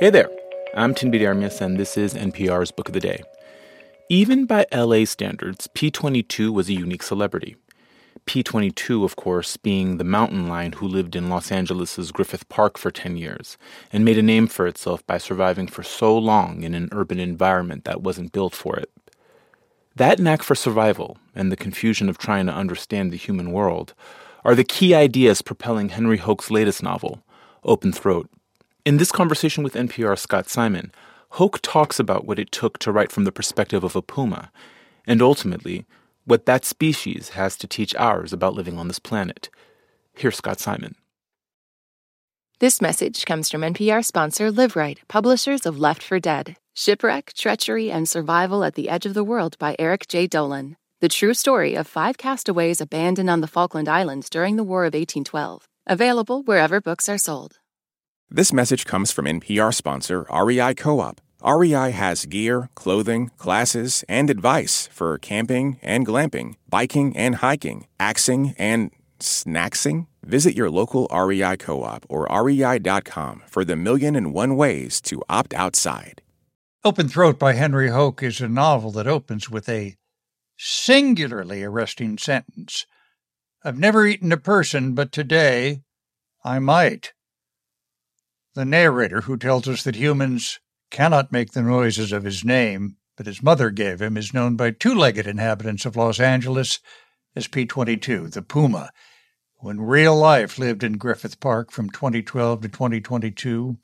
[0.00, 0.28] Hey there,
[0.74, 3.22] I'm Tinbete Ermyas, and this is NPR's Book of the Day.
[4.08, 7.54] Even by LA standards, P22 was a unique celebrity.
[8.26, 12.90] P22, of course, being the mountain lion who lived in Los Angeles' Griffith Park for
[12.90, 13.56] 10 years
[13.92, 17.84] and made a name for itself by surviving for so long in an urban environment
[17.84, 18.90] that wasn't built for it.
[19.94, 23.94] That knack for survival and the confusion of trying to understand the human world
[24.44, 27.22] are the key ideas propelling Henry Hoke's latest novel,
[27.62, 28.28] Open Throat.
[28.84, 30.92] In this conversation with NPR's Scott Simon,
[31.30, 34.52] Hoke talks about what it took to write from the perspective of a puma,
[35.06, 35.86] and ultimately,
[36.26, 39.48] what that species has to teach ours about living on this planet.
[40.12, 40.96] Here's Scott Simon.
[42.58, 48.06] This message comes from NPR sponsor Liveright, publishers of Left for Dead Shipwreck, Treachery, and
[48.06, 50.28] Survival at the Edge of the World by Eric J.
[50.28, 50.76] Dolin.
[51.00, 54.92] The true story of five castaways abandoned on the Falkland Islands during the War of
[54.92, 55.66] 1812.
[55.86, 57.60] Available wherever books are sold.
[58.34, 61.20] This message comes from NPR sponsor REI Co op.
[61.46, 68.56] REI has gear, clothing, classes, and advice for camping and glamping, biking and hiking, axing
[68.58, 68.90] and
[69.20, 70.08] snacksing.
[70.24, 75.22] Visit your local REI co op or rei.com for the million and one ways to
[75.28, 76.20] opt outside.
[76.82, 79.94] Open Throat by Henry Hoke is a novel that opens with a
[80.58, 82.84] singularly arresting sentence.
[83.62, 85.82] I've never eaten a person, but today
[86.44, 87.13] I might.
[88.54, 90.60] The narrator, who tells us that humans
[90.90, 94.70] cannot make the noises of his name that his mother gave him, is known by
[94.70, 96.80] two legged inhabitants of Los Angeles
[97.36, 98.90] as P 22, the Puma,
[99.60, 103.78] who in real life lived in Griffith Park from 2012 to 2022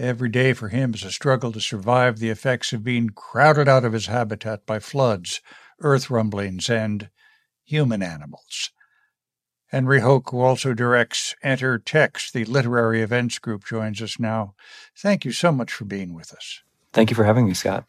[0.00, 3.84] Every day for him is a struggle to survive the effects of being crowded out
[3.84, 5.40] of his habitat by floods,
[5.80, 7.10] earth rumblings, and
[7.64, 8.70] human animals.
[9.68, 14.54] Henry Hoke, who also directs Enter Text, the literary events group, joins us now.
[14.96, 16.62] Thank you so much for being with us.
[16.92, 17.84] Thank you for having me, Scott.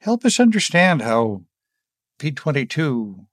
[0.00, 1.42] Help us understand how
[2.18, 3.24] P22,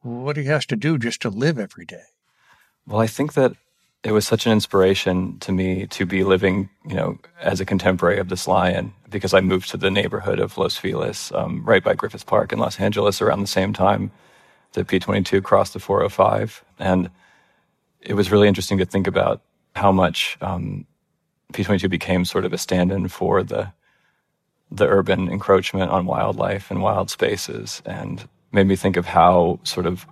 [0.00, 2.04] what he has to do just to live every day.
[2.86, 3.52] Well, I think that
[4.02, 8.18] it was such an inspiration to me to be living, you know, as a contemporary
[8.18, 11.94] of this lion because I moved to the neighborhood of Los Feliz, um, right by
[11.94, 14.12] Griffith Park in Los Angeles around the same time
[14.72, 16.64] that P22 crossed the 405.
[16.78, 17.10] And
[18.00, 19.42] it was really interesting to think about
[19.74, 20.86] how much um,
[21.52, 23.72] P22 became sort of a stand in for the,
[24.70, 29.86] the urban encroachment on wildlife and wild spaces and made me think of how sort
[29.86, 30.06] of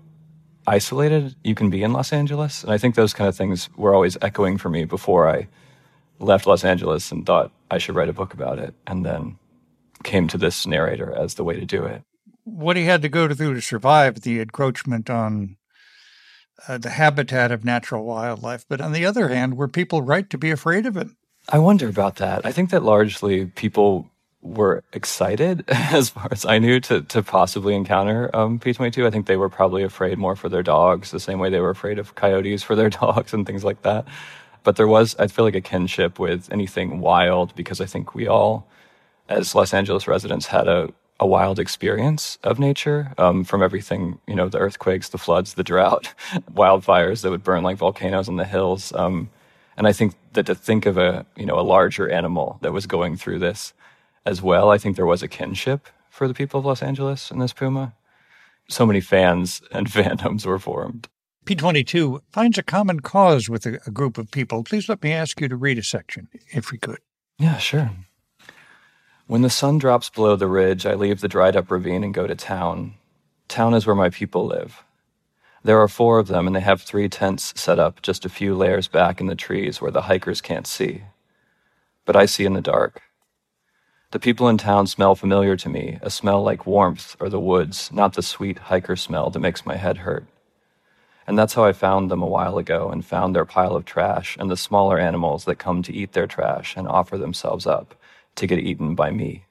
[0.67, 2.65] isolated you can be in Los Angeles.
[2.65, 5.49] And I think those kind of things were always echoing for me before I
[6.19, 8.75] left Los Angeles and thought I should write a book about it.
[8.87, 9.39] And then
[10.03, 12.03] came to this narrator as the way to do it.
[12.47, 15.57] What he had to go through to survive the encroachment on
[16.69, 18.65] uh, the habitat of natural wildlife.
[18.69, 21.09] But on the other hand, were people right to be afraid of it?
[21.49, 22.47] I wonder about that.
[22.47, 24.09] I think that largely people
[24.43, 29.07] were excited, as far as I knew, to to possibly encounter um, P22.
[29.07, 31.71] I think they were probably afraid more for their dogs, the same way they were
[31.71, 34.07] afraid of coyotes for their dogs and things like that.
[34.63, 38.27] But there was, I feel like, a kinship with anything wild because I think we
[38.27, 38.67] all,
[39.29, 44.35] as Los Angeles residents, had a a wild experience of nature um, from everything, you
[44.35, 46.13] know, the earthquakes, the floods, the drought,
[46.53, 48.93] wildfires that would burn like volcanoes on the hills.
[48.95, 49.31] Um,
[49.77, 52.87] and I think that to think of a, you know, a larger animal that was
[52.87, 53.73] going through this
[54.25, 54.71] as well.
[54.71, 57.95] I think there was a kinship for the people of Los Angeles in this Puma.
[58.69, 61.09] So many fans and fandoms were formed.
[61.47, 64.65] P22 finds a common cause with a, a group of people.
[64.65, 66.99] Please let me ask you to read a section, if we could.
[67.39, 67.91] Yeah, sure.
[69.29, 72.29] When the sun drops below the ridge, I leave the dried up ravine and go
[72.29, 72.95] to town.
[73.49, 74.85] Town is where my people live.
[75.65, 78.55] There are four of them, and they have three tents set up just a few
[78.55, 81.03] layers back in the trees where the hikers can't see.
[82.05, 83.03] But I see in the dark.
[84.13, 87.91] The people in town smell familiar to me, a smell like warmth or the woods,
[87.93, 90.29] not the sweet hiker smell that makes my head hurt.
[91.27, 94.37] And that's how I found them a while ago and found their pile of trash
[94.39, 97.97] and the smaller animals that come to eat their trash and offer themselves up
[98.37, 99.45] to get eaten by me.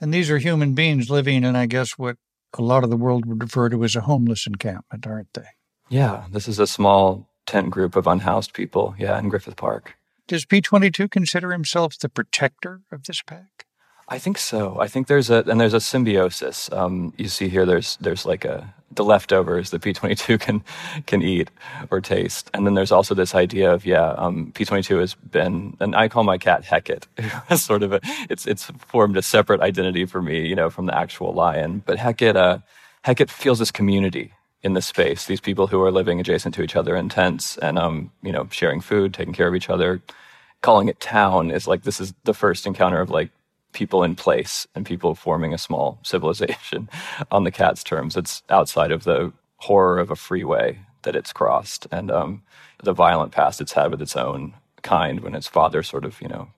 [0.00, 2.16] And these are human beings living in, I guess, what
[2.56, 5.46] a lot of the world would refer to as a homeless encampment, aren't they?
[5.88, 9.94] Yeah, this is a small tent group of unhoused people, yeah, in Griffith Park.
[10.26, 13.66] Does P22 consider himself the protector of this pack?
[14.08, 14.78] I think so.
[14.80, 16.70] I think there's a and there's a symbiosis.
[16.72, 20.62] Um, you see here, there's there's like a the leftovers that P22 can
[21.06, 21.50] can eat
[21.90, 25.96] or taste, and then there's also this idea of yeah, um, P22 has been, and
[25.96, 27.06] I call my cat Hecate.
[27.56, 30.96] sort of a, it's it's formed a separate identity for me, you know, from the
[30.96, 31.82] actual lion.
[31.86, 32.58] But Hecate, uh,
[33.04, 35.26] Hecate feels this community in this space.
[35.26, 38.48] These people who are living adjacent to each other in tents and um, you know
[38.50, 40.02] sharing food, taking care of each other
[40.60, 43.30] calling it town is like this is the first encounter of like
[43.72, 46.88] people in place and people forming a small civilization
[47.30, 48.16] on the cat's terms.
[48.16, 52.42] It's outside of the horror of a freeway that it's crossed and um,
[52.82, 56.28] the violent past it's had with its own kind when its father sort of, you
[56.28, 56.48] know,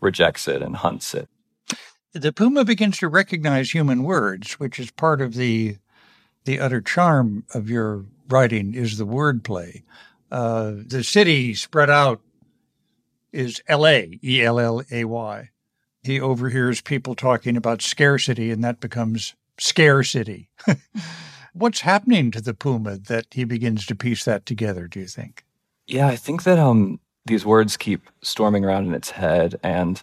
[0.00, 1.28] rejects it and hunts it.
[2.12, 5.76] The puma begins to recognize human words, which is part of the
[6.44, 9.82] the utter charm of your writing is the wordplay.
[10.30, 12.20] Uh, the city spread out
[13.32, 14.18] is L.A.
[14.22, 15.50] E L L A Y.
[16.06, 20.48] He overhears people talking about scarcity, and that becomes scarcity.
[21.52, 24.88] What's happening to the puma that he begins to piece that together?
[24.88, 25.44] Do you think?
[25.86, 30.02] Yeah, I think that um, these words keep storming around in its head and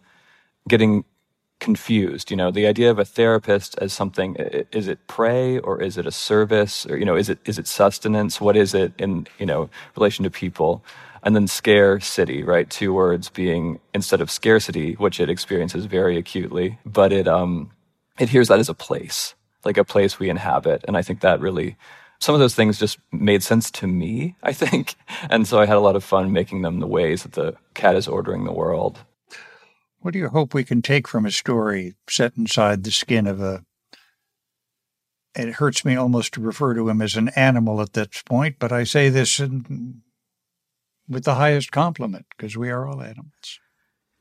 [0.67, 1.03] getting
[1.59, 2.29] confused.
[2.29, 6.05] You know, the idea of a therapist as something is it prey or is it
[6.05, 8.41] a service or you know is it is it sustenance?
[8.41, 10.83] What is it in you know relation to people?
[11.25, 12.69] And then scare city, right?
[12.69, 17.71] Two words being instead of scarcity, which it experiences very acutely, but it um
[18.19, 19.33] it hears that as a place,
[19.63, 21.77] like a place we inhabit, and I think that really
[22.19, 24.95] some of those things just made sense to me, I think.
[25.29, 27.95] And so I had a lot of fun making them the ways that the cat
[27.95, 28.99] is ordering the world.
[29.99, 33.41] What do you hope we can take from a story set inside the skin of
[33.41, 33.63] a
[35.35, 38.71] it hurts me almost to refer to him as an animal at this point, but
[38.71, 40.01] I say this in,
[41.07, 43.59] with the highest compliment because we are all animals.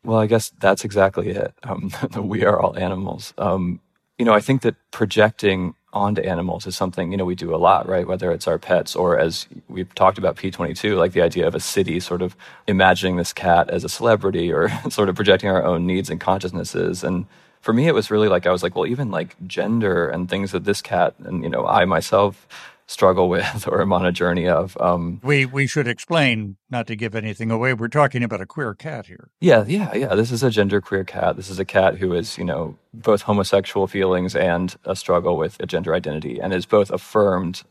[0.05, 1.55] Well, I guess that's exactly it.
[1.63, 3.35] Um, we are all animals.
[3.39, 3.81] Um,
[4.19, 7.57] you know, I think that projecting onto animals is something you know we do a
[7.57, 11.47] lot right whether it's our pets or as we've talked about p22 like the idea
[11.47, 12.35] of a city sort of
[12.67, 17.05] imagining this cat as a celebrity or sort of projecting our own needs and consciousnesses
[17.05, 17.27] and
[17.61, 20.53] for me it was really like i was like well even like gender and things
[20.53, 22.49] that this cat and you know i myself
[22.93, 24.77] struggle with or am on a journey of.
[24.81, 27.75] Um, we we should explain, not to give anything away.
[27.75, 29.31] We're talking about a queer cat here.
[29.41, 30.15] Yeah, yeah, yeah.
[30.15, 31.37] This is a gender queer cat.
[31.37, 35.59] This is a cat who is, you know, both homosexual feelings and a struggle with
[35.61, 37.63] a gender identity, and is both affirmed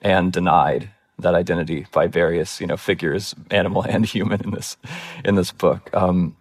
[0.00, 4.76] and denied that identity by various, you know, figures, animal and human, in this
[5.24, 5.90] in this book.
[5.92, 6.36] Um,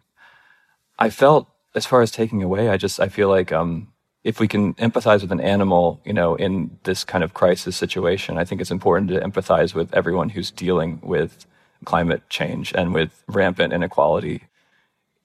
[1.00, 3.92] I felt, as far as taking away, I just I feel like um,
[4.28, 8.38] if we can empathize with an animal, you know, in this kind of crisis situation,
[8.38, 11.46] I think it's important to empathize with everyone who's dealing with
[11.86, 14.44] climate change and with rampant inequality.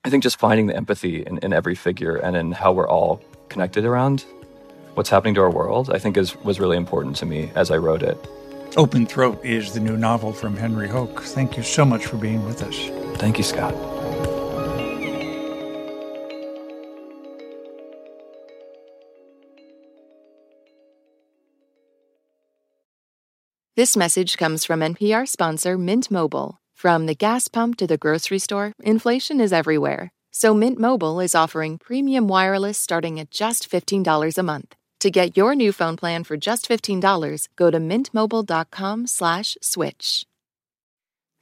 [0.04, 3.20] I think just finding the empathy in, in every figure and in how we're all
[3.48, 4.24] connected around
[4.94, 7.78] what's happening to our world, I think is was really important to me as I
[7.78, 8.16] wrote it.
[8.76, 11.22] Open Throat is the new novel from Henry Hoke.
[11.22, 12.76] Thank you so much for being with us.
[13.18, 13.74] Thank you, Scott.
[23.74, 26.58] This message comes from NPR sponsor Mint Mobile.
[26.74, 30.10] From the gas pump to the grocery store, inflation is everywhere.
[30.30, 34.74] So Mint Mobile is offering premium wireless starting at just $15 a month.
[35.00, 40.26] To get your new phone plan for just $15, go to mintmobile.com/switch.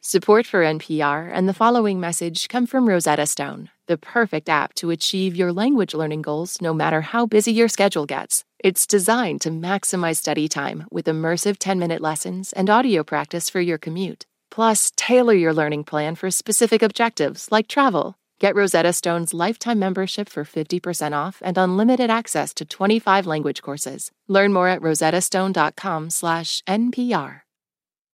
[0.02, 4.90] Support for NPR and the following message come from Rosetta Stone, the perfect app to
[4.90, 8.44] achieve your language learning goals no matter how busy your schedule gets.
[8.62, 13.58] It's designed to maximize study time with immersive 10 minute lessons and audio practice for
[13.60, 14.26] your commute.
[14.50, 18.16] Plus, tailor your learning plan for specific objectives like travel.
[18.38, 24.10] Get Rosetta Stone's lifetime membership for 50% off and unlimited access to 25 language courses.
[24.28, 27.40] Learn more at rosettastone.com/npr.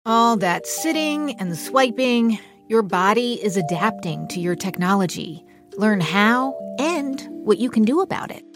[0.04, 5.46] All that sitting and swiping, your body is adapting to your technology.
[5.78, 8.51] Learn how and what you can do about it.